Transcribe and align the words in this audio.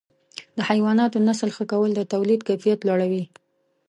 د 0.57 0.59
حیواناتو 0.69 1.17
نسل 1.27 1.49
ښه 1.55 1.63
کول 1.71 1.91
د 1.95 2.01
تولید 2.13 2.41
کیفیت 2.47 2.79
لوړوي. 2.87 3.23